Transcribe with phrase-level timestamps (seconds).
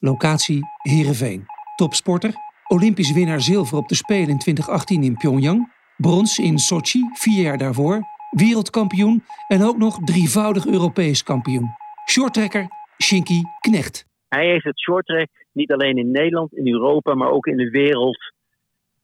[0.00, 1.46] Locatie Heerenveen.
[1.76, 2.32] Topsporter,
[2.68, 7.58] Olympisch winnaar zilver op de Spelen in 2018 in Pyongyang, brons in Sochi vier jaar
[7.58, 8.00] daarvoor,
[8.30, 11.70] wereldkampioen en ook nog drievoudig Europees kampioen.
[12.10, 12.66] Shorttrekker
[13.02, 14.06] Shinky Knecht.
[14.28, 18.18] Hij heeft het shorttrack niet alleen in Nederland, in Europa, maar ook in de wereld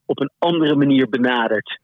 [0.06, 1.80] op een andere manier benaderd.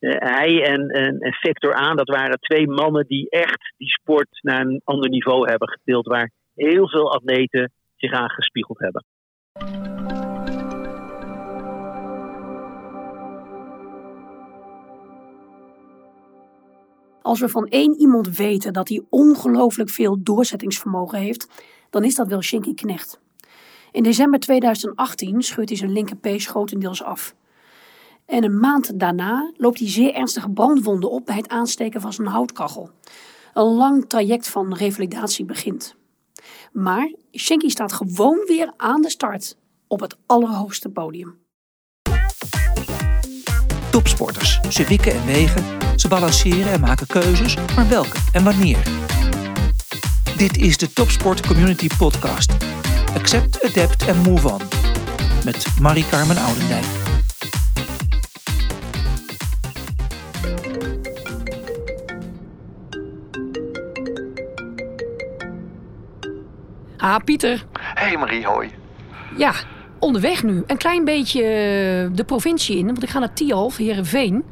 [0.00, 4.60] Uh, hij en, en, en Aan, dat waren twee mannen die echt die sport naar
[4.60, 7.72] een ander niveau hebben getild, waar heel veel atleten
[8.08, 9.04] zich gespiegeld hebben.
[17.22, 21.48] Als we van één iemand weten dat hij ongelooflijk veel doorzettingsvermogen heeft,
[21.90, 23.20] dan is dat wel Shinky Knecht.
[23.92, 27.34] In december 2018 scheurt hij zijn linkerpees grotendeels af.
[28.26, 32.28] En een maand daarna loopt hij zeer ernstige brandwonden op bij het aansteken van zijn
[32.28, 32.90] houtkachel.
[33.54, 35.96] Een lang traject van revalidatie begint.
[36.72, 39.56] Maar Shinky staat gewoon weer aan de start
[39.86, 41.40] op het allerhoogste podium.
[43.90, 44.60] Topsporters.
[44.68, 45.64] Ze wikken en wegen,
[45.96, 48.78] ze balanceren en maken keuzes, maar welke en wanneer?
[50.36, 52.52] Dit is de Topsport Community Podcast.
[53.14, 54.60] Accept, adapt en move on.
[55.44, 57.01] Met Marie-Carmen Oudendijk.
[67.02, 67.64] Ah, Pieter.
[67.94, 68.70] Hey Marie, hoi.
[69.36, 69.52] Ja,
[69.98, 70.62] onderweg nu.
[70.66, 72.86] Een klein beetje eh, de provincie in.
[72.86, 74.44] Want ik ga naar Tialf, Heerenveen.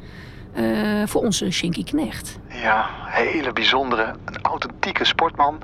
[0.55, 2.39] Uh, voor onze Shinky Knecht.
[2.47, 5.61] Ja, hele bijzondere, een authentieke sportman.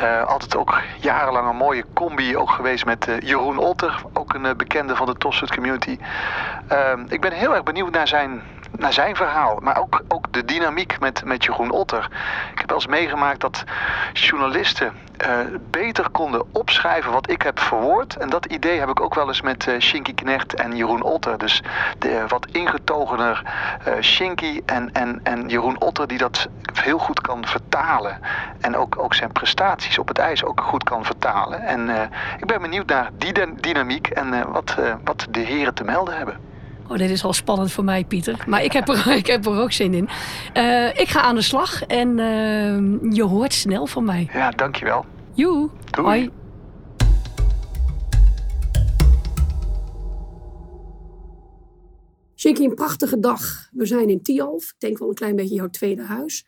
[0.00, 4.56] Uh, altijd ook jarenlang een mooie combi ook geweest met uh, Jeroen Otter, ook een
[4.56, 5.98] bekende van de Topsport community.
[7.08, 8.42] ik ben heel erg benieuwd naar zijn
[8.78, 12.08] naar zijn verhaal, maar ook, ook de dynamiek met, met Jeroen Otter.
[12.52, 13.64] Ik heb wel eens meegemaakt dat
[14.12, 14.92] journalisten
[15.26, 15.38] uh,
[15.70, 18.16] beter konden opschrijven wat ik heb verwoord.
[18.16, 21.38] En dat idee heb ik ook wel eens met uh, Shinky Knecht en Jeroen Otter.
[21.38, 21.62] Dus
[21.98, 23.42] de wat ingetogener
[24.00, 28.18] Shinky en, en, en Jeroen Otter die dat heel goed kan vertalen.
[28.60, 31.60] En ook, ook zijn prestaties op het ijs ook goed kan vertalen.
[31.60, 34.74] En ik ben benieuwd naar die dynamiek en wat,
[35.04, 36.48] wat de heren te melden hebben.
[36.88, 38.44] Oh, dit is al spannend voor mij, Pieter.
[38.46, 40.08] Maar ik heb er, ik heb er ook zin in.
[40.54, 44.28] Uh, ik ga aan de slag en uh, je hoort snel van mij.
[44.32, 45.04] Ja, dankjewel.
[45.34, 45.70] Joe.
[45.90, 46.06] Doei.
[46.06, 46.30] Hoi.
[52.36, 53.68] Shinky, een prachtige dag.
[53.72, 54.64] We zijn in Tialf.
[54.64, 56.46] Ik denk wel een klein beetje jouw tweede huis.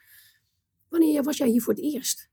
[0.89, 2.29] Wanneer was jij hier voor het eerst?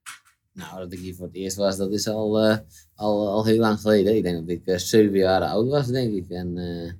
[0.53, 2.57] Nou, dat ik hier voor het eerst was, dat is al, uh,
[2.95, 4.15] al, al heel lang geleden.
[4.15, 6.29] Ik denk dat ik uh, zeven jaar oud was, denk ik.
[6.29, 6.91] En uh,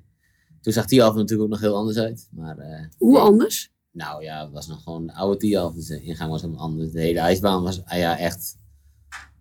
[0.68, 2.28] toen zag Tialf natuurlijk ook nog heel anders uit.
[2.32, 3.72] Maar, uh, Hoe anders?
[3.92, 5.74] Nou ja, het was nog gewoon de oude Tialf.
[5.74, 6.92] Dus de ingang was helemaal anders.
[6.92, 8.58] De hele ijsbaan was ah, ja, echt...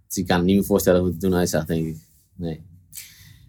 [0.07, 1.97] Dus ik kan me niet meer voorstellen hoe het er toen uitzag, denk ik.
[2.35, 2.63] Nee.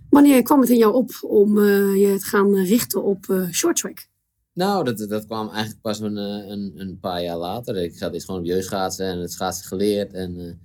[0.09, 4.07] Wanneer kwam het in jou op om uh, je te gaan richten op uh, shorttrack?
[4.53, 7.75] Nou, dat, dat kwam eigenlijk pas een, een, een paar jaar later.
[7.75, 10.13] Ik zat eerst gewoon op jeugdschaatsen en het schaatsen geleerd.
[10.13, 10.59] En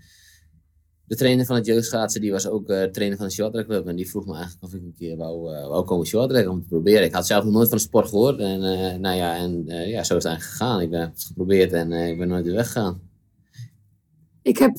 [1.06, 3.86] de trainer van het jeugdschaatsen die was ook uh, trainer van de shorttrack.
[3.86, 6.62] En die vroeg me eigenlijk of ik een keer wou, uh, wou komen shorttrack om
[6.62, 7.04] te proberen.
[7.04, 8.38] Ik had zelf nog nooit van sport gehoord.
[8.38, 10.80] En, uh, nou ja, en ja, zo is het eigenlijk gegaan.
[10.80, 13.10] Ik heb het geprobeerd en ik ben nooit weer weggegaan.
[14.42, 14.76] Ik heb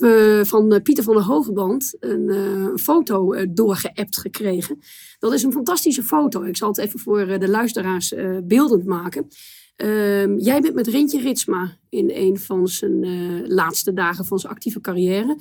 [0.47, 4.79] van Pieter van der Hogeband een foto doorgeappt gekregen.
[5.19, 6.43] Dat is een fantastische foto.
[6.43, 8.13] Ik zal het even voor de luisteraars
[8.43, 9.27] beeldend maken.
[9.75, 13.05] Ehm, jij bent met Rintje Ritsma in een van zijn
[13.47, 15.37] laatste dagen van zijn actieve carrière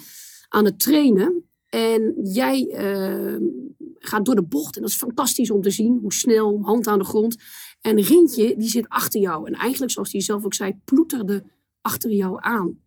[0.52, 1.44] aan het trainen.
[1.68, 3.36] En jij uh,
[3.98, 4.76] gaat door de bocht.
[4.76, 5.98] En dat is fantastisch om te zien.
[6.00, 7.36] Hoe snel, hand aan de grond.
[7.80, 9.46] En Rintje, die zit achter jou.
[9.46, 11.44] En eigenlijk, zoals hij zelf ook zei, ploeterde
[11.80, 12.80] achter jou aan.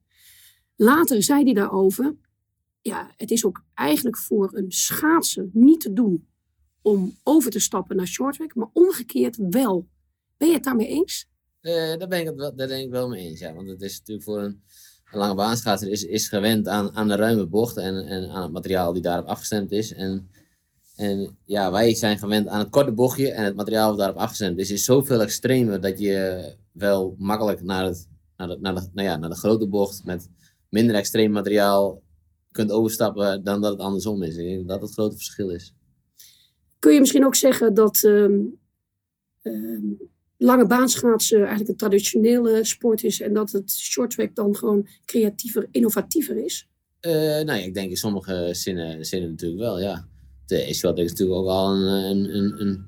[0.76, 2.16] Later zei hij daarover.
[2.82, 6.28] Ja, het is ook eigenlijk voor een schaatser niet te doen
[6.82, 8.56] om over te stappen naar shorttrack.
[8.56, 9.88] Maar omgekeerd wel.
[10.38, 11.28] Ben je het daarmee eens?
[11.62, 13.40] Uh, daar ben ik het wel, daar denk ik wel mee eens.
[13.40, 13.54] Ja.
[13.54, 14.64] Want het is natuurlijk voor een
[15.16, 18.94] lange baanschaatser is, is gewend aan, aan de ruime bocht en, en aan het materiaal
[18.94, 19.94] die daarop afgestemd is.
[19.94, 20.30] En,
[20.96, 24.60] en ja, wij zijn gewend aan het korte bochtje en het materiaal dat daarop afgestemd
[24.60, 28.08] is, is zoveel extremer dat je wel makkelijk naar, het,
[28.38, 30.30] naar, de, naar, de, nou ja, naar de grote bocht met
[30.70, 32.02] minder extreem materiaal
[32.52, 34.36] kunt overstappen dan dat het andersom is.
[34.36, 35.74] Ik denk dat het grote verschil is.
[36.80, 38.60] Kun je misschien ook zeggen dat um,
[40.38, 46.46] lange baanschaatsen eigenlijk een traditionele sport is en dat het shorttrack dan gewoon creatiever, innovatiever
[46.46, 46.68] is?
[47.02, 50.08] Uh, nou ja, ik denk in sommige zinnen, zinnen natuurlijk wel, ja.
[50.46, 52.86] De shorttrack is natuurlijk ook al een, een, een,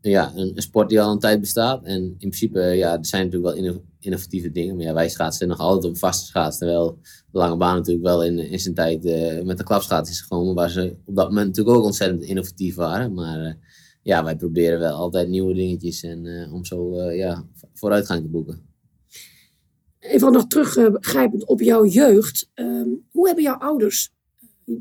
[0.00, 1.84] ja, een, sport die al een tijd bestaat.
[1.84, 4.76] En in principe, ja, er zijn natuurlijk wel innovatieve dingen.
[4.76, 6.58] Maar wij schaatsen nog altijd op vaste schaats.
[6.58, 10.20] Terwijl de lange baan natuurlijk wel in, in zijn tijd uh, met de klapschaats is
[10.20, 10.54] gekomen.
[10.54, 13.14] Waar ze op dat moment natuurlijk ook ontzettend innovatief waren.
[13.14, 13.52] Maar uh,
[14.02, 16.02] ja, wij proberen wel altijd nieuwe dingetjes.
[16.02, 18.68] En uh, om zo ja, vooruitgang te boeken.
[19.98, 22.50] Even nog teruggrijpend op jouw jeugd.
[22.54, 24.12] Ehm, hoe hebben jouw ouders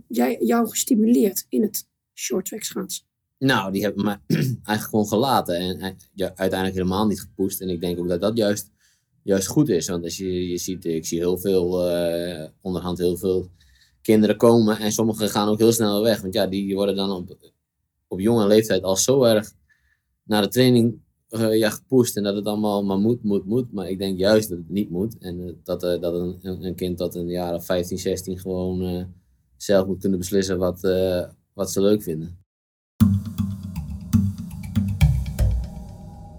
[0.07, 3.06] jij, jou gestimuleerd in het shorttrack schaatsen?
[3.38, 5.56] Nou, die hebben me eigenlijk gewoon gelaten.
[5.56, 7.62] En ja, uiteindelijk helemaal niet gepusht.
[7.62, 8.71] En ik denk ook dat dat juist,
[9.24, 9.88] juist goed is.
[9.88, 13.50] Want als je, je ziet, ik zie heel veel, uh, onderhand heel veel
[14.01, 14.77] kinderen komen.
[14.80, 16.21] En sommigen gaan ook heel snel weg.
[16.21, 17.38] Want ja, die worden dan op,
[18.09, 19.51] op jonge leeftijd al zo erg
[20.23, 22.17] naar de training uh, ja, gepusht.
[22.17, 23.73] En dat het allemaal maar moet, moet, moet.
[23.73, 25.17] Maar ik denk juist dat het niet moet.
[25.19, 29.07] En uh, dat, uh, dat een, een, kind dat een jaar of 15, 16 gewoon
[29.57, 30.81] zelf moet kunnen beslissen wat,
[31.53, 32.38] wat ze leuk vinden.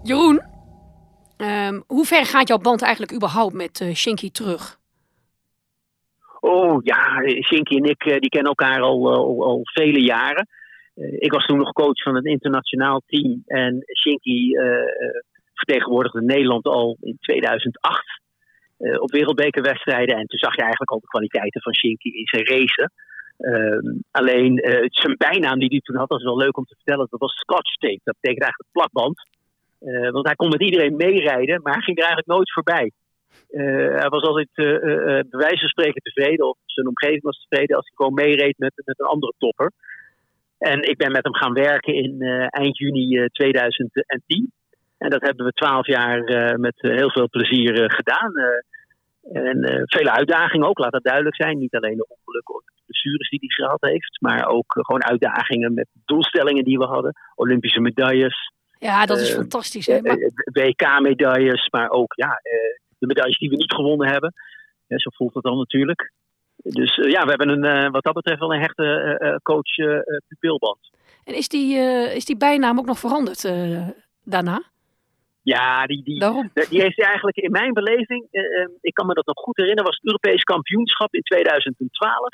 [0.03, 0.41] Jeroen,
[1.37, 4.79] um, hoe ver gaat jouw band eigenlijk überhaupt met uh, Shinky terug?
[6.39, 10.47] Oh ja, Shinky en ik die kennen elkaar al, al, al vele jaren.
[11.01, 13.43] Uh, ik was toen nog coach van het internationaal team.
[13.45, 14.63] En Shinky uh,
[15.53, 18.19] vertegenwoordigde Nederland al in 2008
[18.99, 20.15] op wereldbekerwedstrijden.
[20.15, 22.91] En toen zag je eigenlijk al de kwaliteiten van Shinky in zijn racen.
[23.37, 24.59] Uh, alleen
[24.89, 27.75] zijn bijnaam die hij toen had, is wel leuk om te vertellen, dat was Scotch
[27.77, 28.01] tape.
[28.03, 29.29] Dat betekent eigenlijk plakband.
[30.11, 32.91] Want hij kon met iedereen meerijden, maar hij ging er eigenlijk nooit voorbij.
[34.01, 34.49] Hij was altijd
[35.29, 38.81] bij wijze van spreken tevreden, of zijn omgeving was tevreden als hij gewoon meereed met,
[38.85, 39.71] met een andere topper.
[40.61, 44.51] En ik ben met hem gaan werken in eind juni 2010.
[44.97, 46.23] En dat hebben we twaalf jaar
[46.59, 48.33] met heel veel plezier gedaan.
[49.33, 51.57] en vele uitdagingen ook, laat dat duidelijk zijn.
[51.57, 55.73] Niet alleen de ongelukken of de blessures die hij gehad heeft, maar ook gewoon uitdagingen
[55.73, 57.13] met doelstellingen die we hadden.
[57.35, 59.87] Olympische medailles, ja, dat is uh, fantastisch.
[59.87, 60.01] Hè?
[60.01, 60.17] Maar...
[60.53, 62.39] WK-medailles, maar ook ja,
[62.97, 64.33] de medailles die we niet gewonnen hebben.
[64.87, 66.11] Ja, zo voelt het dan natuurlijk.
[66.63, 70.89] Dus uh, ja, we hebben een, wat dat betreft wel een hechte coach-pupilband.
[71.23, 71.75] en is die,
[72.15, 73.41] is die bijnaam ook nog veranderd
[74.23, 74.63] daarna?
[75.43, 76.49] Ja, die, die, Daarom.
[76.69, 78.27] die heeft eigenlijk in mijn beleving,
[78.81, 82.29] ik kan me dat nog goed herinneren, was het Europees kampioenschap in 2012.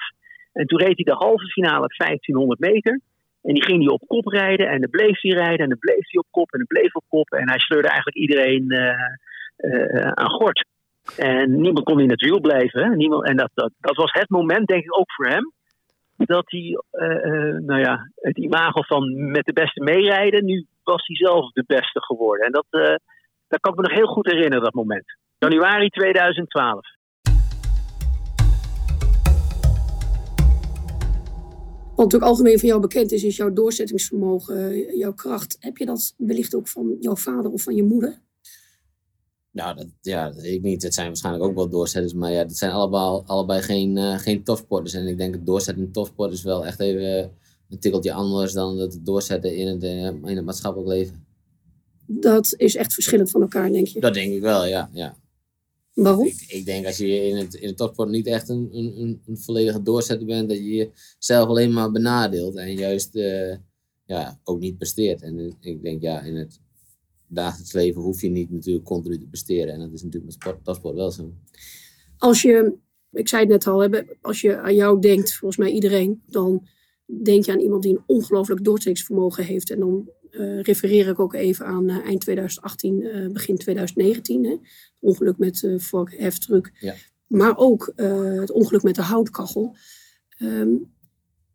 [0.53, 2.99] En toen reed hij de halve finale 1500 meter.
[3.47, 6.11] En die ging hij op kop rijden en dan bleef hij rijden en dan bleef
[6.11, 7.31] hij op kop en dan bleef op kop.
[7.31, 8.91] En hij sleurde eigenlijk iedereen uh,
[9.57, 10.65] uh, aan gort.
[11.15, 12.83] En niemand kon in het wiel blijven.
[12.83, 12.95] Hè?
[12.95, 15.51] Niemand, en dat, dat, dat was het moment, denk ik, ook voor hem.
[16.15, 21.15] Dat hij, uh, nou ja, het imago van met de beste meerijden, nu was hij
[21.15, 22.45] zelf de beste geworden.
[22.45, 22.65] En dat,
[23.47, 25.05] dat kan ik me nog heel goed herinneren, dat moment.
[25.37, 26.95] Januari 2012.
[31.97, 35.57] Wat natuurlijk algemeen van jou bekend is, is jouw doorzettingsvermogen, jouw kracht.
[35.59, 38.17] Heb je dat wellicht ook van jouw vader of van je moeder?
[39.57, 40.83] Nou, dat, ja, ik niet.
[40.83, 42.13] Het zijn waarschijnlijk ook wel doorzetters.
[42.13, 44.93] Maar ja, het zijn allebei, allebei geen, uh, geen topsporters.
[44.93, 47.31] En ik denk dat doorzetten in topsport is wel echt even
[47.69, 51.25] een tikkeltje anders dan het doorzetten in het, uh, in het maatschappelijk leven.
[52.05, 53.99] Dat is echt verschillend van elkaar, denk je?
[53.99, 54.89] Dat denk ik wel, ja.
[54.93, 55.15] ja.
[55.93, 56.25] Waarom?
[56.25, 59.37] Ik, ik, denk als je in het, in het topsport niet echt een, een, een
[59.37, 63.55] volledige doorzetter bent, dat je jezelf alleen maar benadeelt en juist uh,
[64.05, 65.21] ja, ook niet presteert.
[65.21, 66.59] En ik denk ja, in het
[67.27, 69.73] dagelijks leven hoef je niet natuurlijk continu te presteren.
[69.73, 71.33] En dat is natuurlijk met sport, topsport wel zo.
[72.17, 72.73] Als je,
[73.11, 73.89] ik zei het net al,
[74.21, 76.67] als je aan jou denkt, volgens mij iedereen, dan
[77.23, 79.69] denk je aan iemand die een ongelooflijk doorzettingsvermogen heeft.
[79.69, 84.43] En dan uh, refereer ik ook even aan uh, eind 2018, uh, begin 2019.
[84.43, 84.51] Hè?
[84.51, 84.61] Het
[84.99, 86.71] ongeluk met de uh, heftruck.
[86.79, 86.95] Ja.
[87.27, 89.75] Maar ook het ongeluk met de houtkachel.
[90.41, 90.95] Um,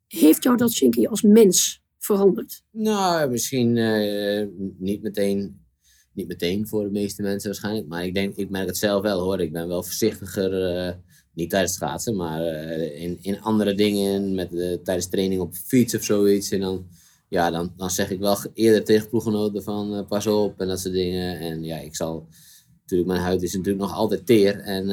[0.07, 2.63] heeft jou dat, Shinky, als mens veranderd?
[2.71, 3.73] Nou, misschien
[4.79, 5.62] niet, meteen,
[6.15, 7.89] niet meteen voor de meeste mensen waarschijnlijk.
[7.89, 9.41] Maar ik, denk, ik merk het zelf wel hoor.
[9.41, 10.99] Ik ben wel voorzichtiger
[11.35, 12.43] niet tijdens schaatsen, maar
[12.77, 14.51] in, in andere dingen, met,
[14.85, 16.51] tijdens training op fiets of zoiets.
[16.51, 16.87] En dan
[17.33, 20.81] ja, dan, dan zeg ik wel eerder tegen ploeggenoten van uh, pas op en dat
[20.81, 21.39] soort dingen.
[21.39, 22.27] En ja, ik zal
[22.81, 24.61] natuurlijk, mijn huid is natuurlijk nog altijd teer.
[24.61, 24.87] En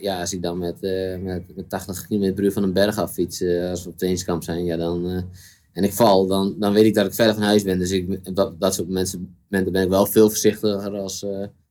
[0.00, 0.80] ja, als ik dan met,
[1.22, 4.42] met, met 80 km per uur van een berg af fiets, als we op trainingskamp
[4.42, 5.24] zijn, ja, dan,
[5.72, 7.78] en ik val, dan, dan weet ik dat ik verder van huis ben.
[7.78, 11.24] Dus ik, dat, dat soort mensen, momenten ben ik wel veel voorzichtiger als,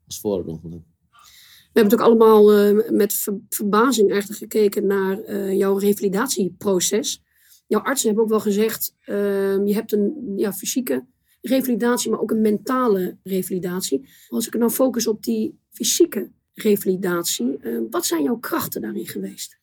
[0.07, 0.45] als voor het.
[0.45, 7.21] We hebben natuurlijk allemaal met ver, verbazing eigenlijk gekeken naar jouw revalidatieproces
[7.69, 11.05] jouw artsen hebben ook wel gezegd, uh, je hebt een ja, fysieke
[11.41, 14.09] revalidatie, maar ook een mentale revalidatie.
[14.27, 19.58] Als ik nou focus op die fysieke revalidatie, uh, wat zijn jouw krachten daarin geweest?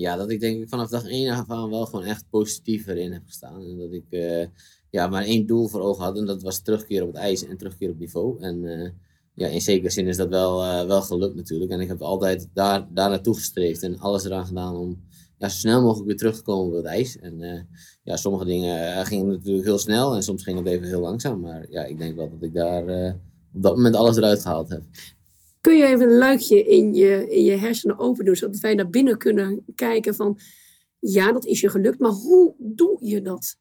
[0.00, 3.22] Ja, dat ik denk ik vanaf dag één af wel gewoon echt positief erin heb
[3.26, 3.64] gestaan.
[3.64, 4.46] En dat ik eh,
[4.90, 7.56] ja, maar één doel voor ogen had en dat was terugkeren op het ijs en
[7.56, 8.40] terugkeren op niveau.
[8.40, 8.88] En uh,
[9.34, 11.70] ja, in zekere zin is dat wel, uh, wel gelukt natuurlijk.
[11.70, 15.00] En ik heb altijd daar, daar naartoe gestreefd en alles eraan gedaan om
[15.38, 17.18] ja, zo snel mogelijk weer terug te komen op het ijs.
[17.18, 17.68] En
[18.02, 21.40] ja, sommige dingen gingen natuurlijk heel snel en soms ging het even heel langzaam.
[21.40, 23.14] Maar ja, ik denk wel dat ik daar
[23.54, 24.82] op dat moment alles eruit gehaald heb.
[25.60, 28.90] Kun je even een luikje in je, in je hersenen open doen, zodat wij naar
[28.90, 30.38] binnen kunnen kijken van,
[30.98, 33.56] ja, dat is je gelukt, maar hoe doe je dat?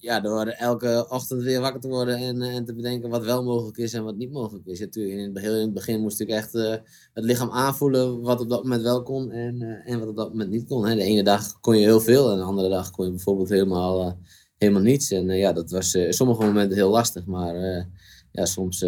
[0.00, 3.76] Ja, door elke ochtend weer wakker te worden en, en te bedenken wat wel mogelijk
[3.76, 4.80] is en wat niet mogelijk is.
[4.80, 6.70] Natuurlijk, in het, in het begin moest ik echt uh,
[7.12, 10.28] het lichaam aanvoelen wat op dat moment wel kon en, uh, en wat op dat
[10.28, 10.86] moment niet kon.
[10.86, 10.94] Hè.
[10.94, 14.18] De ene dag kon je heel veel en de andere dag kon je bijvoorbeeld helemaal,
[14.56, 15.10] helemaal niets.
[15.10, 17.86] En ja, dat was sommige momenten heel lastig, maar
[18.32, 18.84] ja, soms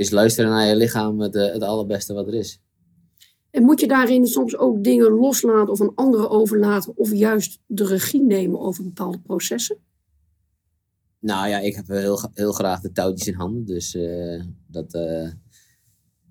[0.00, 2.60] is luisteren naar je lichaam het, het allerbeste wat er is.
[3.50, 7.86] En moet je daarin soms ook dingen loslaten of een andere overlaten of juist de
[7.86, 9.76] regie nemen over bepaalde processen?
[11.18, 13.64] Nou ja, ik heb heel, heel graag de touwtjes in handen.
[13.64, 15.28] Dus uh, dat, uh,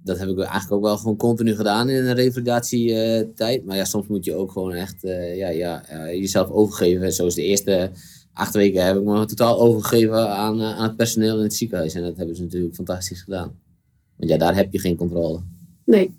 [0.04, 3.66] dat heb ik eigenlijk ook wel gewoon continu gedaan in een revalidatietijd.
[3.66, 7.14] maar ja, soms moet je ook gewoon echt ja, ja, jezelf overgeven.
[7.14, 7.92] Zoals de eerste
[8.34, 11.94] acht weken heb ik me totaal overgegeven aan, aan het personeel in het ziekenhuis.
[11.94, 13.60] En dat hebben ze natuurlijk fantastisch gedaan.
[14.16, 15.42] Want ja, daar heb je geen controle.
[15.86, 16.16] Nee.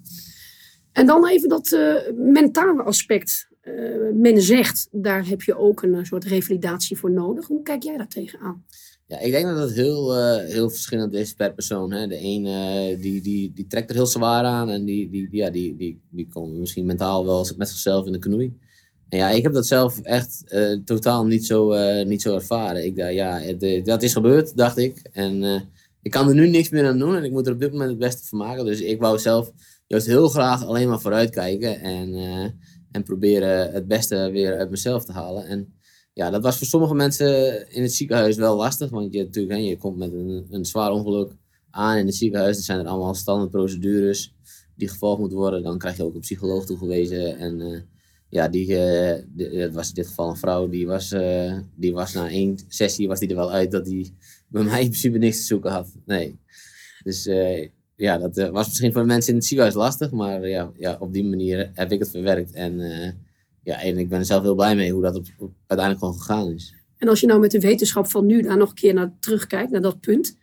[0.93, 1.79] En dan even dat
[2.17, 3.49] mentale aspect.
[3.63, 7.47] Uh, men zegt, daar heb je ook een soort revalidatie voor nodig.
[7.47, 8.65] Hoe kijk jij daar tegenaan?
[9.07, 11.93] Ja, ik denk dat het heel, uh, heel verschillend is per persoon.
[11.93, 12.07] Hè.
[12.07, 15.51] De een uh, die, die, die trekt er heel zwaar aan en die, die, ja,
[15.51, 18.59] die, die, die komt misschien mentaal wel met zichzelf in de knoei.
[19.11, 20.45] Ja, ik heb dat zelf echt
[20.85, 21.75] totaal niet zo,
[22.05, 22.85] niet zo ervaren.
[22.85, 25.09] Ik dacht, ja, het, dat is gebeurd, dacht ik.
[25.13, 25.43] En
[26.03, 27.91] ik kan er nu niks meer aan doen en ik moet er op dit moment
[27.91, 28.65] het beste van maken.
[28.65, 29.53] Dus ik wou zelf
[29.87, 32.15] juist heel graag alleen maar vooruitkijken en
[32.93, 35.47] en proberen het beste weer uit mezelf te halen.
[35.47, 35.75] En
[36.13, 38.91] ja, dat was voor sommige mensen in het ziekenhuis wel lastig.
[38.91, 41.33] Want je, natuurlijk, hè, je komt met een, een zwaar ongeluk
[41.71, 42.57] aan in het ziekenhuis.
[42.57, 44.35] Er zijn er allemaal standaard procedures
[44.77, 45.63] die gevolgd moeten worden.
[45.63, 47.39] Dan krijg je ook een psycholoog toegewezen.
[47.39, 47.89] En
[48.31, 48.69] ja, die,
[49.37, 50.69] uh, was in dit geval een vrouw.
[50.69, 54.15] Die was, uh, die was na één sessie was die er wel uit dat die
[54.49, 55.89] bij mij in principe niks te zoeken had.
[56.05, 56.39] Nee.
[57.03, 57.25] Dus
[57.97, 61.25] ja, dat was misschien voor mensen in het ziekenhuis lastig, maar ja, ja, op die
[61.25, 62.53] manier heb ik het verwerkt.
[62.53, 62.79] En,
[63.63, 65.21] ja, en ik ben er zelf heel blij mee hoe dat
[65.67, 66.75] uiteindelijk gewoon gegaan is.
[67.01, 69.71] En als je nou met de wetenschap van nu daar nog een keer naar terugkijkt,
[69.71, 70.39] naar dat punt,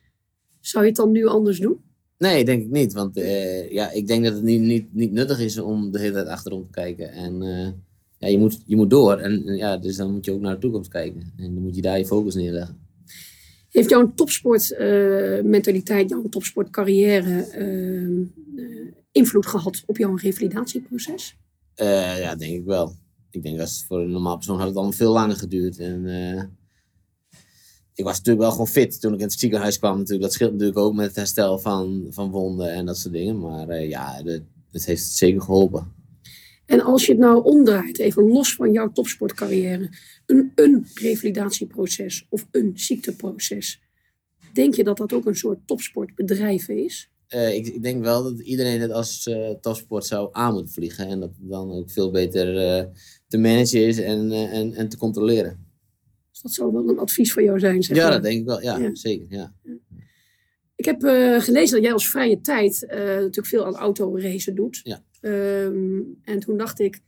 [0.59, 1.86] zou je het dan nu anders doen?
[2.17, 2.93] Nee, denk ik niet.
[2.93, 6.13] Want uh, ja, ik denk dat het niet, niet, niet nuttig is om de hele
[6.13, 7.11] tijd achterom te kijken.
[7.11, 7.41] En
[8.17, 9.17] ja, je, moet, je moet door.
[9.17, 11.33] En ja, dus dan moet je ook naar de toekomst kijken.
[11.37, 12.77] En dan moet je daar je focus neerleggen.
[13.69, 17.45] Heeft jouw topsportmentaliteit, uh, jouw topsportcarrière
[19.11, 21.37] invloed gehad op jouw revalidatieproces?
[21.75, 22.95] Ja, denk ik wel.
[23.31, 25.79] Ik denk dat voor een normaal persoon had het allemaal veel langer geduurd.
[25.79, 26.05] En,
[27.97, 29.97] ik was natuurlijk wel gewoon fit toen ik in het ziekenhuis kwam.
[29.97, 30.21] Natuurlijk.
[30.21, 33.39] Dat scheelt natuurlijk ook met het herstel van, van wonden en dat soort dingen.
[33.39, 34.21] Maar ja,
[34.71, 35.93] het heeft zeker geholpen.
[36.65, 39.89] En als je het nou omdraait, even los van jouw topsportcarrière,
[40.25, 43.81] een, een revalidatieproces of een ziekteproces,
[44.53, 47.09] denk je dat dat ook een soort topsportbedrijf is?
[47.29, 51.07] Uh, ik, ik, denk wel dat iedereen het als uh, topsport zou aan moeten vliegen.
[51.07, 52.45] En dat het dan ook veel beter
[53.27, 55.66] te managen is en, en, en te controleren.
[56.41, 58.61] Dus dat zou wel een advies voor jou zijn, zeg Ja, dat denk ik wel.
[58.61, 58.95] Ja, ja.
[58.95, 59.25] zeker.
[59.29, 59.53] Ja.
[60.75, 61.01] Ik heb
[61.41, 64.79] gelezen dat jij als vrije tijd natuurlijk veel aan autoracen doet.
[64.83, 65.03] Ja.
[65.21, 67.01] Um, en toen dacht ik,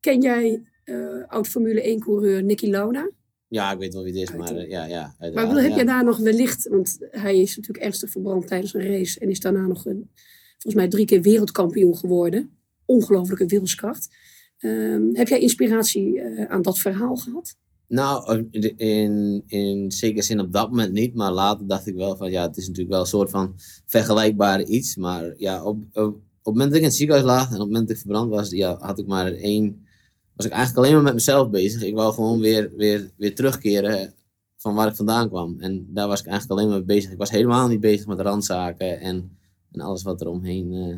[0.00, 3.10] ken jij uh, oud Formule 1-coureur Nicky Lauda?
[3.48, 5.16] Ja, ik weet wel wie het is, maar ja, ja.
[5.18, 8.86] Maar wil, heb jij daar nog wellicht, want hij is natuurlijk ernstig verbrand tijdens een
[8.86, 10.10] race en is daarna nog een,
[10.52, 12.50] volgens mij drie keer wereldkampioen geworden.
[12.84, 14.16] Ongelooflijke wilskracht.
[14.58, 17.56] Um, heb jij inspiratie aan dat verhaal gehad?
[17.88, 21.14] Nou, in, in zekere zin op dat moment niet.
[21.14, 23.54] Maar later dacht ik wel van ja, het is natuurlijk wel een soort van
[23.86, 24.96] vergelijkbaar iets.
[24.96, 26.14] Maar ja, op, op,
[26.46, 28.02] op het moment dat ik in het ziekenhuis lag en op het moment dat ik
[28.02, 29.84] verbrand was, ja, had ik maar één.
[30.32, 31.82] Was ik eigenlijk alleen maar met mezelf bezig.
[31.82, 34.14] Ik wou gewoon weer, weer, weer terugkeren
[34.56, 35.56] van waar ik vandaan kwam.
[35.60, 37.10] En daar was ik eigenlijk alleen maar mee bezig.
[37.10, 39.38] Ik was helemaal niet bezig met randzaken en,
[39.72, 40.96] en alles wat er omheen uh,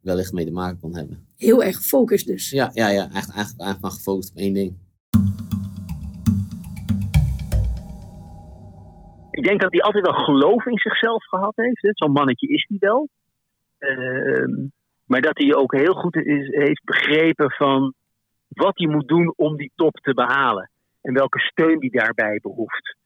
[0.00, 1.26] wellicht mee te maken kon hebben.
[1.36, 2.50] Heel erg gefocust dus.
[2.50, 4.76] Ja, ja, ja eigenlijk, eigenlijk, eigenlijk maar gefocust op één ding.
[9.38, 11.88] Ik denk dat hij altijd wel geloof in zichzelf gehad heeft.
[11.98, 13.08] Zo'n mannetje is hij wel.
[13.78, 14.68] Uh,
[15.04, 17.94] maar dat hij ook heel goed is, heeft begrepen van
[18.48, 20.70] wat hij moet doen om die top te behalen.
[21.02, 22.96] En welke steun hij daarbij behoeft.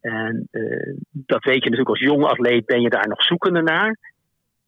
[0.00, 3.96] En uh, dat weet je natuurlijk als jonge atleet ben je daar nog zoekende naar.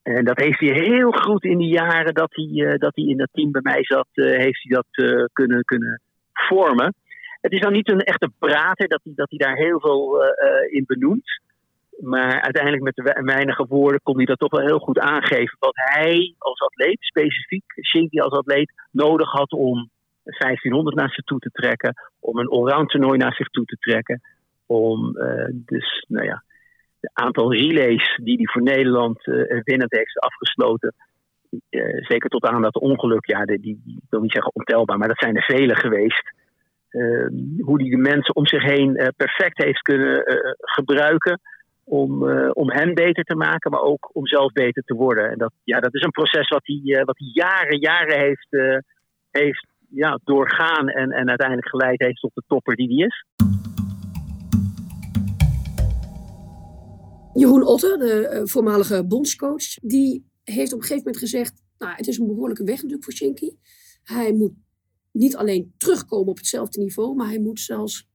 [0.02, 3.28] En dat heeft hij heel goed in die jaren dat hij, dat hij in dat
[3.32, 6.00] team bij mij zat, heeft hij dat kunnen, kunnen
[6.32, 6.94] vormen.
[7.46, 10.24] Het is dan niet een echte prater dat hij, dat hij daar heel veel
[10.70, 11.40] in benoemt.
[12.00, 15.56] Maar uiteindelijk met de weinige woorden kon hij dat toch wel heel goed aangeven.
[15.58, 19.90] Wat hij als atleet, specifiek Shinky als atleet, nodig had om
[20.22, 21.94] 1500 naar zich toe te trekken.
[22.20, 24.20] Om een allround toernooi naar zich toe te trekken.
[24.66, 26.42] Om uh, dus, nou ja,
[27.00, 30.94] het aantal relays die hij voor Nederland uh, winnend heeft afgesloten.
[32.00, 35.18] Zeker tot aan dat ongeluk, ja, die, die, ik wil niet zeggen ontelbaar, maar dat
[35.18, 36.34] zijn er vele geweest.
[37.58, 40.22] Hoe hij de mensen om zich heen perfect heeft kunnen
[40.60, 41.40] gebruiken
[41.84, 45.30] om, om hen beter te maken, maar ook om zelf beter te worden.
[45.30, 48.48] En dat, ja, dat is een proces wat hij, wat hij jaren, jaren heeft,
[49.30, 53.24] heeft ja, doorgaan en, en uiteindelijk geleid heeft tot de topper die hij is.
[57.32, 62.18] Jeroen Otter, de voormalige bondscoach, die heeft op een gegeven moment gezegd: Nou, het is
[62.18, 63.50] een behoorlijke weg natuurlijk voor Shinky.
[64.02, 64.52] Hij moet
[65.16, 68.08] niet alleen terugkomen op hetzelfde niveau, maar hij moet zelfs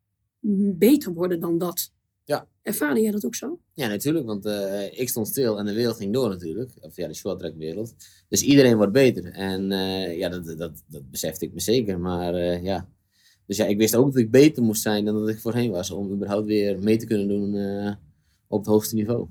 [0.77, 1.91] beter worden dan dat.
[2.24, 2.48] Ja.
[2.62, 3.60] Ervaarde jij dat ook zo?
[3.74, 4.25] Ja, natuurlijk.
[4.25, 6.72] Want uh, ik stond stil en de wereld ging door natuurlijk.
[6.79, 7.96] Of ja, de shorttrack wereld.
[8.29, 9.25] Dus iedereen wordt beter.
[9.25, 12.00] En uh, ja, dat, dat, dat besefte ik me zeker.
[12.00, 12.89] Maar uh, ja.
[13.46, 15.91] Dus ja, ik wist ook dat ik beter moest zijn dan dat ik voorheen was.
[15.91, 17.55] Om überhaupt weer mee te kunnen doen
[18.48, 19.27] op het hoogste niveau.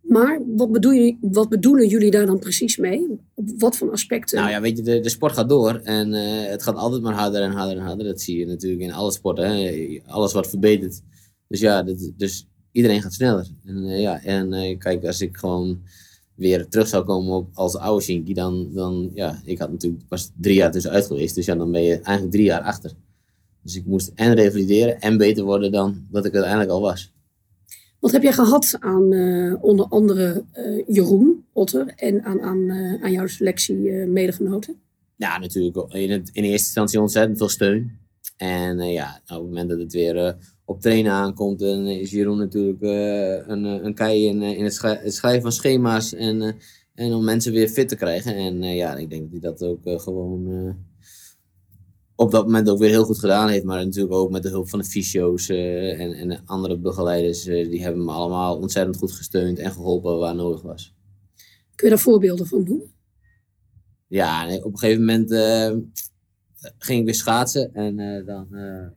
[0.00, 3.06] Maar wat, bedoel je, wat bedoelen jullie daar dan precies mee?
[3.34, 4.38] Op wat voor aspecten?
[4.38, 5.74] Nou ja, weet je, de, de sport gaat door.
[5.74, 6.12] En
[6.50, 8.06] het gaat altijd maar harder en harder en harder.
[8.06, 9.44] Dat zie je natuurlijk in alle sporten.
[9.44, 10.00] Hè.
[10.06, 11.02] Alles wordt verbeterd.
[11.48, 11.84] Dus ja,
[12.16, 13.46] dus iedereen gaat sneller.
[13.64, 15.80] En, uh, ja, en uh, kijk, als ik gewoon
[16.34, 20.30] weer terug zou komen op als oude Shinky, dan, dan ja, ik had natuurlijk pas
[20.40, 21.34] drie jaar tussenuit geweest.
[21.34, 22.92] Dus ja, dan ben je eigenlijk drie jaar achter.
[23.62, 27.12] Dus ik moest en revalideren en beter worden dan dat ik uiteindelijk al was.
[28.00, 30.44] Wat heb jij gehad aan uh, onder andere
[30.86, 32.70] Jeroen Otter en aan, aan,
[33.02, 33.76] aan jouw selectie
[34.06, 34.74] medegenoten?
[35.16, 37.98] Ja, natuurlijk in, in eerste instantie ontzettend veel steun.
[38.36, 40.36] En ja, op het moment dat het weer
[40.70, 42.82] op trainen aankomt, dan is Jeroen natuurlijk
[43.48, 44.74] een, eh, een kei in, eh, in het,
[45.14, 46.56] schrijven van schema's en,
[46.94, 48.34] en om mensen weer fit te krijgen.
[48.34, 50.76] En ja, ik denk dat hij dat ook gewoon
[52.20, 53.64] op dat moment ook weer heel goed gedaan heeft.
[53.64, 57.42] Maar natuurlijk ook met de hulp van de fysio's en, en andere begeleiders.
[57.42, 60.94] die hebben me allemaal ontzettend goed gesteund en geholpen waar nodig was.
[61.74, 62.82] Kun je daar voorbeelden van doen?
[64.06, 65.30] Ja, op een gegeven moment
[66.78, 67.74] ging ik weer schaatsen.
[67.74, 68.46] En dan,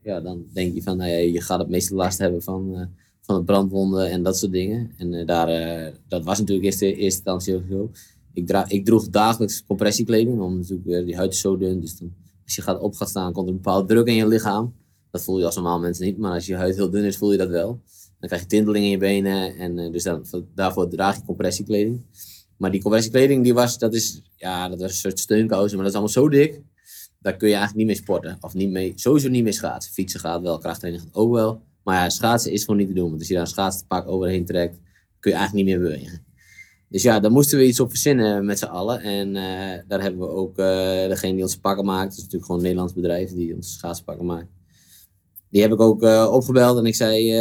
[0.04, 2.90] ja, dan denk je van, nou ja, je gaat het meeste last hebben van,
[3.22, 4.92] van het brandwonden en dat soort dingen.
[4.98, 7.92] En daar, dat was natuurlijk eerst, eerste instantie ook zo.
[8.34, 11.80] Ik, ik droeg dagelijks compressiekleding, omdat natuurlijk die huid is zo dun.
[11.80, 14.28] Dus dan, als je gaat op gaat staan, komt er een bepaalde druk in je
[14.28, 14.74] lichaam.
[15.12, 17.32] Dat voel je als normaal mensen niet, maar als je huid heel dun is, voel
[17.32, 17.82] je dat wel.
[18.20, 20.26] Dan krijg je tinteling in je benen en dus dan,
[20.56, 22.06] daarvoor draag je compressiekleding.
[22.58, 25.94] Maar die compressiekleding, die was, dat is, ja, dat was een soort steunkousen, maar dat
[25.94, 26.62] is allemaal zo dik
[27.24, 28.38] daar kun je eigenlijk niet mee sporten.
[28.40, 29.94] Of niet mee, sowieso niet mee schaatsen.
[29.94, 31.64] Fietsen gaat wel, krachttraining gaat ook wel.
[31.84, 33.08] Maar ja, schaatsen is gewoon niet te doen.
[33.08, 34.80] Want als je daar een schaatsenpak overheen trekt,
[35.20, 36.26] kun je eigenlijk niet meer bewegen.
[36.94, 39.02] Dus ja, daar moesten we iets op verzinnen met z'n allen.
[39.02, 40.66] En uh, daar hebben we ook uh,
[41.08, 42.10] degene die onze pakken maakt.
[42.10, 44.48] Dat is natuurlijk gewoon een Nederlands bedrijf die onze schaatsenpakken maakt.
[45.50, 47.32] Die heb ik ook uh, opgebeld en ik zei,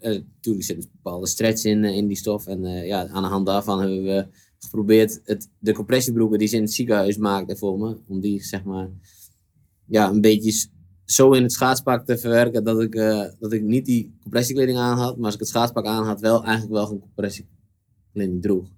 [0.00, 2.46] natuurlijk zit een bepaalde stretch in, in die stof.
[2.46, 4.26] En ja, aan de hand daarvan hebben we
[4.58, 8.64] geprobeerd het, de compressiebroeken die ze in het ziekenhuis maakten voor me, om die zeg
[8.64, 8.88] maar
[9.86, 10.68] ja, een beetje
[11.04, 12.92] zo in het schaatspak te verwerken dat ik,
[13.38, 16.44] dat ik niet die compressiekleding aan had, maar als ik het schaatspak aan had, wel
[16.44, 18.76] eigenlijk wel gewoon compressiekleding droeg.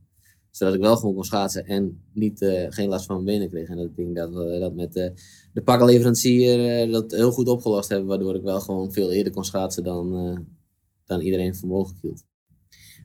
[0.50, 3.68] Zodat ik wel gewoon kon schaatsen en niet, uh, geen last van mijn benen kreeg.
[3.68, 5.08] En dat denk dat we dat met uh,
[5.52, 9.84] de pakkenleverancier dat heel goed opgelost hebben, waardoor ik wel gewoon veel eerder kon schaatsen
[9.84, 10.46] dan,
[11.04, 12.24] dan iedereen voor mogelijk hield.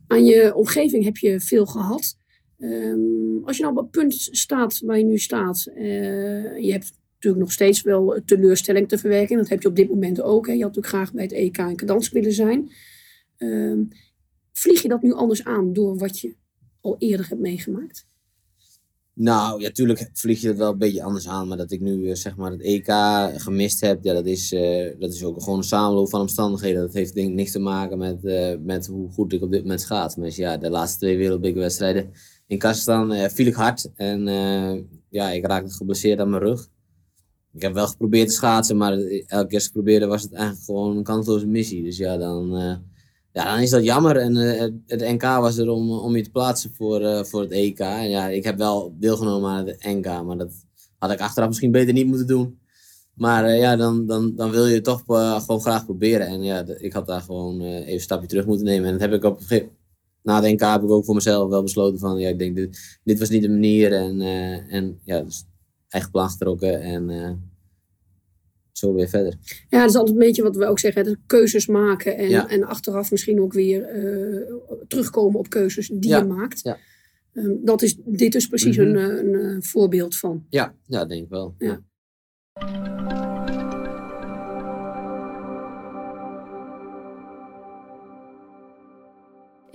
[0.07, 2.17] Aan je omgeving heb je veel gehad.
[2.57, 7.43] Um, als je nou op het punt staat waar je nu staat, je hebt natuurlijk
[7.43, 9.37] nog steeds wel teleurstelling te verwerken.
[9.37, 10.47] Dat heb je op dit moment ook.
[10.47, 10.53] Hè.
[10.53, 12.69] Je had natuurlijk graag bij het EK in Kadans willen zijn.
[13.37, 13.79] Uh,
[14.51, 16.35] vlieg je dat nu anders aan door wat je
[16.85, 18.07] al eerder hebt meegemaakt?
[19.13, 21.47] Nou, ja, tuurlijk vlieg je het wel een beetje anders aan.
[21.47, 22.87] Maar dat ik nu uh, zeg maar het EK
[23.41, 26.81] gemist heb, ja, dat, is, uh, dat is ook gewoon een samenloop van omstandigheden.
[26.81, 29.61] Dat heeft denk ik niks te maken met, uh, met hoe goed ik op dit
[29.61, 30.15] moment schaats.
[30.15, 32.11] Maar ja, de laatste twee wereldbekerwedstrijden
[32.47, 33.91] in Kazachstan viel ik hard.
[33.95, 34.25] En
[35.09, 36.69] ja, ik raakte geblesseerd aan mijn rug.
[37.53, 41.03] Ik heb wel geprobeerd te schaatsen, maar elke keer probeerde was het eigenlijk gewoon een
[41.03, 41.83] kansloze missie.
[41.83, 42.53] Dus ja, dan,
[43.35, 44.17] ja, dan is dat jammer.
[44.17, 47.51] En uh, het NK was er om, om je te plaatsen voor, uh, voor het
[47.51, 47.79] EK.
[47.79, 50.51] En ja, ik heb wel deelgenomen aan het NK, maar dat
[50.97, 52.59] had ik achteraf misschien beter niet moeten doen.
[53.13, 56.27] Maar ja, dan, dan, dan wil je het toch gewoon graag proberen.
[56.27, 58.85] En ja, ik had daar gewoon even een stapje terug moeten nemen.
[58.85, 59.39] En dat heb ik op,
[60.23, 62.99] na de NK heb ik ook voor mezelf wel besloten van, ja, ik denk, dit,
[63.03, 63.93] dit was niet de manier.
[63.93, 65.45] En, eh, en ja, dus
[65.89, 67.31] eigen plan getrokken en eh,
[68.77, 69.33] zo weer verder.
[69.69, 71.03] Ja, dat is altijd een beetje wat we ook zeggen.
[71.03, 72.49] de keuzes maken en, Ja.
[72.49, 74.53] en achteraf misschien ook weer eh,
[74.87, 76.61] terugkomen op keuzes die Ja, je maakt.
[76.63, 76.77] ja.
[77.33, 78.87] Ehm, dat is dit dus precies Mhm.
[78.87, 80.45] een, eh, een, eh, voorbeeld van.
[80.49, 81.55] Ja, ja, denk ik wel.
[81.57, 81.81] Ja.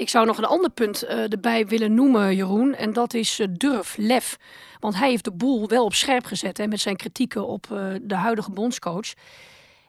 [0.01, 2.75] Ik zou nog een ander punt eh, erbij willen noemen, Jeroen.
[2.75, 4.37] En dat is eh, durf, lef.
[4.79, 7.95] Want hij heeft de boel wel op scherp gezet hè, met zijn kritieken op eh,
[8.03, 9.13] de huidige bondscoach.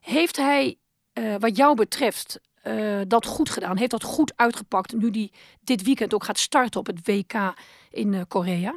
[0.02, 0.76] Heeft hij,
[1.40, 2.40] wat jou betreft,
[3.08, 3.78] dat goed gedaan?
[3.78, 7.34] Heeft dat goed uitgepakt nu hij dit weekend ook gaat starten op het WK
[7.92, 8.76] in Korea?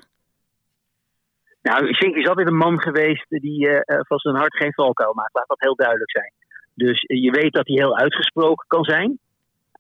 [1.63, 5.35] Nou, is altijd een man geweest die van zijn hart geen valkuil maakt.
[5.35, 6.33] Laat dat heel duidelijk zijn.
[6.75, 9.19] Dus je weet dat hij heel uitgesproken kan zijn.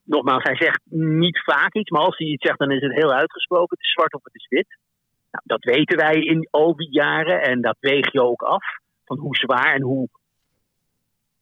[0.04, 3.12] Nogmaals, hij zegt niet vaak iets, maar als hij iets zegt, dan is het heel
[3.12, 3.76] uitgesproken.
[3.76, 4.78] Het is zwart of het is wit.
[5.30, 8.64] Nou, dat weten wij in al die jaren en dat weeg je ook af.
[9.04, 10.08] Van hoe zwaar en hoe,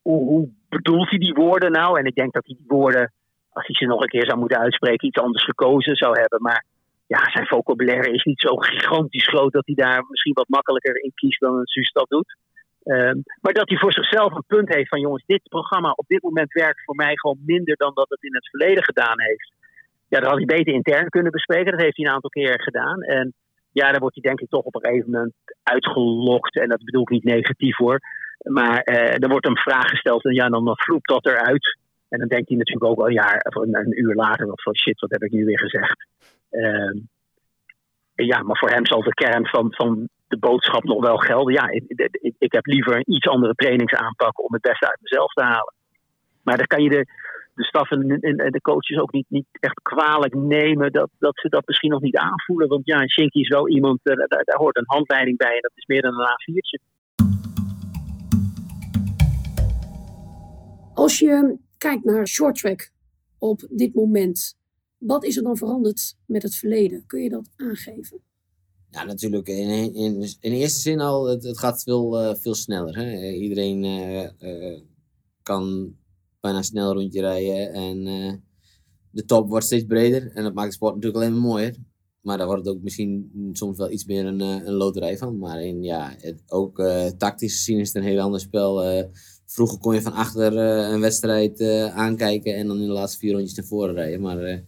[0.02, 1.98] hoe, bedoelt hij die woorden nou?
[1.98, 3.12] En ik denk dat hij die woorden,
[3.50, 6.42] als hij ze nog een keer zou moeten uitspreken, iets anders gekozen zou hebben.
[6.42, 6.64] Maar
[7.06, 11.12] ja, zijn vocabulaire is niet zo gigantisch groot dat hij daar misschien wat makkelijker in
[11.14, 12.36] kiest dan een Suus dat doet.
[12.84, 16.22] Ehm, maar dat hij voor zichzelf een punt heeft van jongens, dit programma op dit
[16.22, 19.52] moment werkt voor mij gewoon minder dan dat het in het verleden gedaan heeft.
[20.08, 21.72] Ja, dat had hij beter intern kunnen bespreken.
[21.72, 23.02] Dat heeft hij een aantal keer gedaan.
[23.02, 23.34] En
[23.72, 26.56] ja, daar wordt hij denk ik toch op een gegeven moment uitgelokt.
[26.56, 28.00] En dat bedoel ik niet negatief hoor.
[28.38, 31.78] Maar eh, er wordt hem vraag gesteld en ja, dan, dan vloept dat eruit.
[32.08, 34.76] En dan denkt hij natuurlijk ook wel een jaar een, een uur later wat van
[34.76, 36.06] shit, wat heb ik nu weer gezegd.
[36.50, 36.98] Ehm,
[38.14, 41.54] ja, maar voor hem zal de kern van, van de boodschap nog wel gelden.
[41.54, 45.32] Ja, ik, ik, ik heb liever een iets andere trainingsaanpak om het beste uit mezelf
[45.32, 45.74] te halen.
[46.42, 47.06] Maar dan kan je de,
[47.54, 48.08] de staf en,
[48.56, 52.16] de coaches ook niet, niet echt kwalijk nemen dat, dat ze dat misschien nog niet
[52.16, 52.68] aanvoelen.
[52.68, 55.72] Want ja, Shinky is wel iemand, eh, daar, daar hoort een handleiding bij en dat
[55.74, 56.90] is meer dan een A4'tje.
[60.94, 62.90] Als je kijkt naar shorttrack
[63.38, 64.58] op dit moment,
[64.98, 67.06] wat is er dan veranderd met het verleden?
[67.06, 68.31] Kun je dat aangeven?
[68.92, 69.48] Ja, natuurlijk.
[69.48, 72.96] In, in, in eerste zin al, het, het gaat veel, eh, veel sneller.
[72.96, 73.30] Hè?
[73.30, 74.80] Iedereen eh, eh,
[75.42, 75.94] kan
[76.40, 77.72] bijna een snel rondje rijden.
[77.72, 78.04] En
[79.10, 80.30] de top wordt steeds breder.
[80.32, 81.76] En dat maakt de sport natuurlijk alleen maar mooier.
[82.20, 85.38] Maar daar wordt het ook misschien soms wel iets meer een, een loterij van.
[85.38, 89.04] Maar in, ja, het, ook eh, tactisch gezien is het een heel ander spel.
[89.46, 93.54] Vroeger kon je van achter een wedstrijd aankijken en dan in de laatste vier rondjes
[93.54, 94.20] naar voren rijden.
[94.20, 94.64] Maar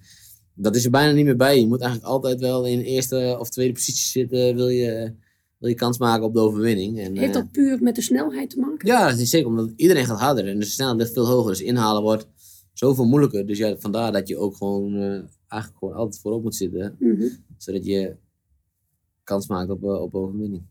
[0.55, 1.61] dat is er bijna niet meer bij.
[1.61, 4.57] Je moet eigenlijk altijd wel in eerste of tweede positie zitten.
[4.57, 5.15] Wil je,
[5.59, 6.99] wil je kans maken op de overwinning.
[6.99, 8.89] En, Heeft eh, dat puur met de snelheid te maken?
[8.89, 9.49] ja, dat is zeker.
[9.49, 11.51] Omdat iedereen gaat harder en de snelheid ligt veel hoger.
[11.51, 12.29] Dus inhalen wordt
[12.73, 13.47] zoveel moeilijker.
[13.47, 16.97] Dus ja, vandaar dat je ook gewoon eh, eigenlijk gewoon altijd voorop moet zitten.
[16.99, 17.29] Mhm.
[17.57, 18.17] Zodat je
[19.25, 20.63] kans maakt op, eh, op overwinning.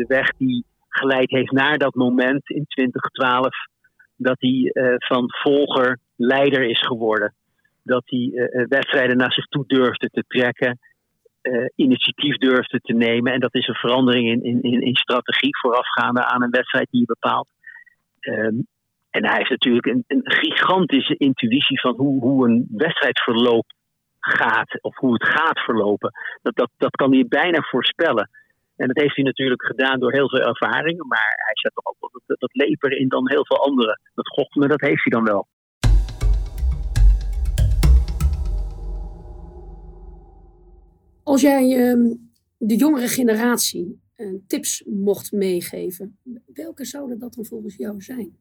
[0.00, 3.48] de weg die geleid heeft naar dat moment in 2012
[4.22, 7.34] dat hij eh, van volger leider is geworden.
[7.82, 10.78] Dat hij eh, eh, wedstrijden naar zich toe durfde te trekken,
[11.74, 13.32] initiatief durfde te nemen.
[13.32, 17.00] En dat is een verandering in, in, in, in strategie voorafgaande aan een wedstrijd die
[17.00, 17.48] je bepaalt.
[18.20, 18.54] Ehm,
[19.10, 23.66] en hij heeft natuurlijk een, een gigantische intuïtie van hoe, hoe een wedstrijdverloop
[24.20, 26.12] gaat, of hoe het gaat verlopen.
[26.42, 28.30] Dat, dat, dat kan hij bijna voorspellen.
[28.80, 31.06] En dat heeft hij natuurlijk gedaan door heel veel ervaringen.
[31.06, 34.00] Maar hij zet toch ook wel dat, dat leper in dan heel veel anderen.
[34.14, 35.48] Dat gochme, dat heeft hij dan wel.
[41.22, 42.14] Als jij ehm,
[42.56, 48.36] de jongere generatie eh, tips mocht meegeven, welke zouden dat dan volgens jou zijn?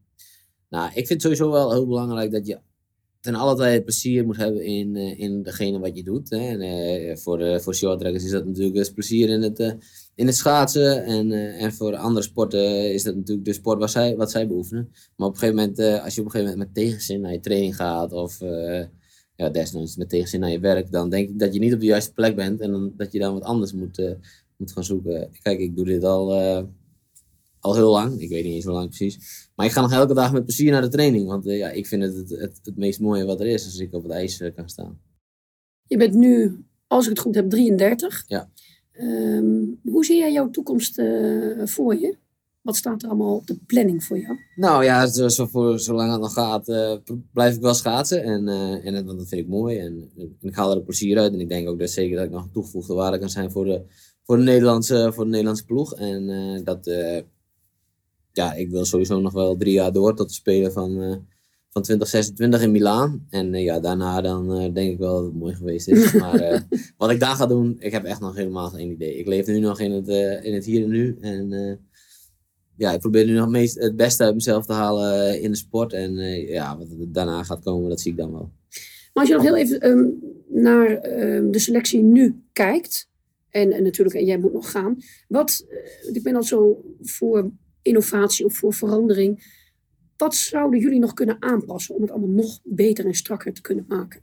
[0.69, 2.59] Nou, ik vind het sowieso wel heel belangrijk dat je
[3.21, 6.29] ten alle tijde plezier moet hebben in, eh, in degene wat je doet.
[6.29, 6.37] Hè.
[6.37, 9.71] En, eh, voor, de, voor shorttrackers is dat natuurlijk dus plezier in het, eh,
[10.15, 11.05] in het schaatsen.
[11.05, 14.89] En, en voor andere sporten is dat natuurlijk de sport wat zij, wat zij beoefenen.
[15.15, 17.39] Maar op een gegeven moment, als je op een gegeven moment met tegenzin naar je
[17.39, 18.39] training gaat of
[19.35, 21.85] ja, desnoods met tegenzin naar je werk, dan denk ik dat je niet op de
[21.85, 24.15] juiste plek bent en dat je dan wat anders moet,
[24.57, 25.29] moet gaan zoeken.
[25.41, 26.27] Kijk, ik doe dit al,
[27.59, 28.19] al heel lang.
[28.21, 29.47] Ik weet niet eens hoe lang precies.
[29.55, 31.27] Maar ik ga nog elke dag met plezier naar de training.
[31.27, 33.79] Want eh, ja, ik vind het het, het het meest mooie wat er is als
[33.79, 34.99] ik op het ijs eh, kan staan.
[35.83, 38.23] Je bent nu, als ik het goed heb, 33.
[38.27, 38.49] Ja.
[38.91, 42.17] Ehm, hoe zie jij jouw toekomst eh, voor je?
[42.61, 44.37] Wat staat er allemaal op de planning voor jou?
[44.55, 46.65] Nou ja, zo, zo voor, zolang het nog gaat,
[47.33, 48.23] blijf ik wel schaatsen.
[48.23, 48.47] En,
[48.83, 49.77] en dat, vind ik mooi.
[49.77, 51.33] En, en ik haal er plezier uit.
[51.33, 53.65] En ik denk ook dat zeker dat ik nog een toegevoegde waarde kan zijn voor
[53.65, 53.81] de,
[54.23, 55.95] voor de, Nederlandse, voor de Nederlandse ploeg.
[55.95, 56.87] En dat,
[58.31, 61.15] ja, ik wil sowieso nog wel drie jaar door tot de Spelen van, eh,
[61.69, 63.25] van 2026 in Milaan.
[63.29, 66.13] En ja, daarna dan denk ik wel dat het mooi geweest is.
[66.21, 69.17] maar wat ik daar ga doen, ik heb echt nog helemaal geen idee.
[69.17, 70.07] Ik leef nu nog in het,
[70.43, 71.17] in het hier en nu.
[71.21, 71.79] En
[72.75, 75.93] ja, ik probeer nu nog meest, het beste uit mezelf te halen in de sport.
[75.93, 76.13] En
[76.47, 78.51] ja, wat daarna gaat komen, dat zie ik dan wel.
[79.13, 80.07] Maar als je nog heel even ehm,
[80.47, 83.09] naar ehm, de selectie nu kijkt,
[83.49, 84.97] en, en, natuurlijk, en jij moet nog gaan.
[85.27, 89.57] Wat, uh, ik ben al zo voor innovatie of voor verandering.
[90.17, 93.85] Wat zouden jullie nog kunnen aanpassen om het allemaal nog beter en strakker te kunnen
[93.87, 94.21] maken?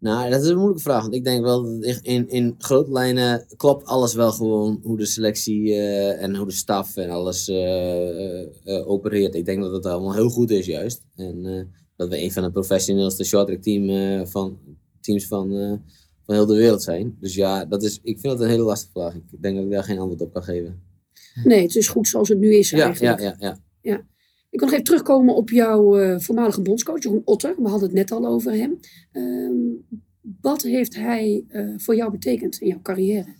[0.00, 1.02] Nou, dat is een moeilijke vraag.
[1.02, 5.06] Want ik denk wel dat in, in grote lijnen klopt alles wel gewoon hoe de
[5.06, 9.34] selectie uh, en hoe de staf en alles uh, opereert.
[9.34, 11.02] Ik denk dat het allemaal heel goed is juist.
[11.14, 14.58] En dat we een van de professioneelste shorttrack team, van,
[15.00, 15.48] teams van,
[16.22, 17.16] van heel de wereld zijn.
[17.20, 19.14] Dus ja, dat is, ik vind dat een hele lastige vraag.
[19.14, 20.82] Ik denk dat ik daar geen antwoord op kan geven.
[21.44, 23.20] Nee, het is goed zoals het nu is ja, eigenlijk.
[23.20, 24.06] Ja, ja, ja.
[24.50, 27.54] Ik wil nog even terugkomen op jouw uh, voormalige bondscoach, Jeroen Otter.
[27.62, 28.78] We hadden het net al over hem.
[29.12, 29.86] Um,
[30.40, 31.44] wat heeft hij
[31.76, 33.34] voor jou betekend in jouw carrière?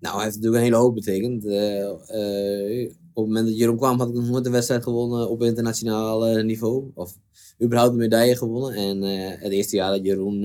[0.00, 1.44] Nou, hij heeft natuurlijk een hele hoop betekend.
[1.44, 6.42] op het moment dat Jeroen kwam, had ik nog nooit een wedstrijd gewonnen op internationaal
[6.42, 6.90] niveau.
[6.94, 7.18] Of
[7.62, 8.74] überhaupt een medaille gewonnen.
[8.74, 9.02] En
[9.40, 10.42] het eerste jaar dat Jeroen,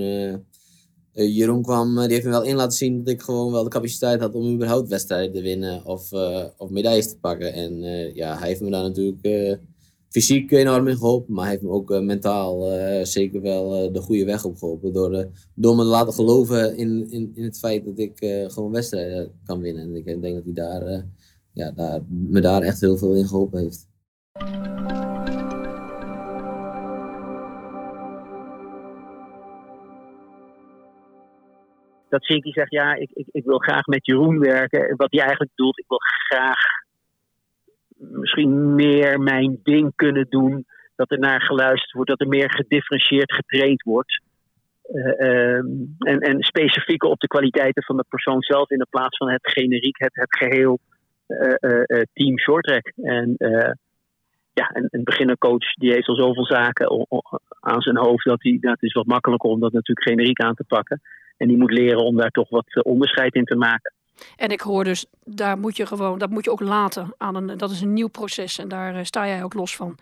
[1.13, 3.69] uh, Jeroen kwam, die heeft me wel in laten zien dat ik gewoon wel de
[3.69, 6.11] capaciteit had om überhaupt wedstrijden te winnen of,
[6.57, 7.53] of medailles te pakken.
[7.53, 7.81] En
[8.13, 9.59] ja, hij heeft me daar natuurlijk
[10.09, 12.71] fysiek enorm in geholpen, maar hij heeft me ook mentaal
[13.03, 14.93] zeker wel de goede weg op geholpen.
[14.93, 19.31] Door, door me te laten geloven in, in, in het feit dat ik gewoon wedstrijden
[19.45, 19.83] kan winnen.
[19.83, 21.05] En ik denk dat hij daar,
[21.53, 23.87] ja, daar, me daar echt heel veel in geholpen heeft.
[32.09, 34.95] Dat Sinky zegt, ja, ik, ik, ik wil graag met Jeroen werken.
[34.95, 36.59] Wat hij eigenlijk bedoelt, ik wil graag
[37.97, 40.65] misschien meer mijn ding kunnen doen.
[40.95, 44.21] Dat er naar geluisterd wordt, dat er meer gedifferentieerd getraind wordt.
[44.91, 49.17] Uh, um, en, en specifieker op de kwaliteiten van de persoon zelf in de plaats
[49.17, 50.79] van het generiek, het, het geheel
[51.27, 52.91] uh, uh, team shorttrack.
[52.95, 53.35] En
[54.53, 57.07] ja, een, een beginnercoach die heeft al zoveel zaken
[57.59, 60.63] aan zijn hoofd dat hij, dat is wat makkelijker om dat natuurlijk generiek aan te
[60.63, 61.01] pakken.
[61.39, 63.93] En die moet leren om daar toch wat eh, onderscheid in te maken.
[64.36, 67.58] En ik hoor dus, daar moet je gewoon, dat moet je ook laten aan een,
[67.58, 69.97] dat is een nieuw proces en daar uh, sta jij ook los van.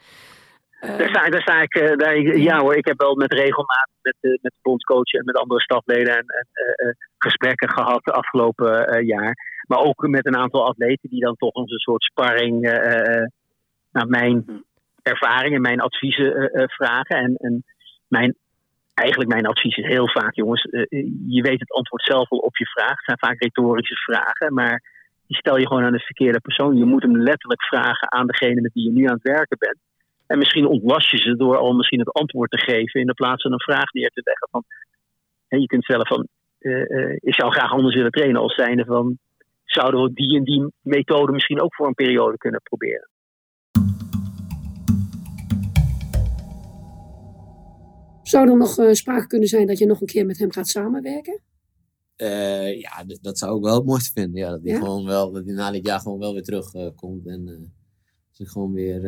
[0.81, 4.15] Uh, daar, sta, daar sta ik, daar, ja hoor, ik heb wel met regelmaat met,
[4.21, 6.25] met de bondscoach en met andere stafleden en,
[6.75, 9.35] en gesprekken gehad de afgelopen jaar.
[9.67, 12.61] Maar ook met een aantal atleten die dan toch een soort sparring
[13.91, 14.51] naar mijn hm.
[15.01, 17.17] ervaring en mijn adviezen vragen.
[17.17, 17.63] En, en
[18.07, 18.35] mijn
[18.97, 20.85] eigenlijk mijn advies is heel vaak, jongens, uh,
[21.27, 22.95] je weet het antwoord zelf al op je vraag.
[22.95, 24.81] Het zijn vaak retorische vragen, maar
[25.27, 26.77] die stel je gewoon aan de verkeerde persoon.
[26.77, 29.79] Je moet hem letterlijk vragen aan degene met wie je nu aan het werken bent.
[30.27, 33.41] En misschien ontlast je ze door al misschien het antwoord te geven in de plaats
[33.41, 34.47] van een vraag neer te leggen.
[34.51, 34.63] Van,
[35.47, 36.27] en je kunt stellen van,
[36.59, 39.17] uh, ik zou graag anders willen trainen als zijnde van,
[39.63, 43.09] zouden we die en die methode misschien ook voor een periode kunnen proberen.
[48.27, 50.67] Zou er nog uh, sprake kunnen zijn dat je nog een keer met hem gaat
[50.67, 51.41] samenwerken?
[52.17, 54.41] Uh, ja, dat zou ik wel het mooiste vinden.
[54.41, 54.79] Ja, dat hij ja?
[54.79, 57.25] gewoon wel, dat hij na dit jaar gewoon wel weer terugkomt.
[57.25, 59.01] Uh, en dat ik gewoon weer.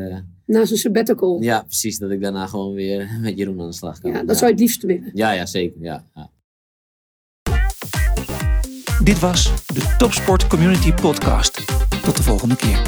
[0.46, 1.42] na zijn sabbatical.
[1.42, 1.98] Ja, precies.
[1.98, 4.12] Dat ik daarna gewoon weer met Jeroen aan de slag kan.
[4.12, 5.12] Ja, dat zou je het liefst willen.
[5.14, 5.82] Ja, ja zeker.
[5.82, 6.32] Ja, ja.
[9.04, 11.66] Dit was de Topsport Community Podcast.
[12.04, 12.82] Tot de volgende keer.